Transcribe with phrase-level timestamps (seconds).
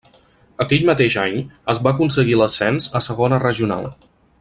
[0.63, 1.37] Aquell mateix any
[1.75, 3.91] es va aconseguir l'ascens a segona regional.